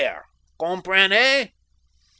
Comprenez? 0.57 1.51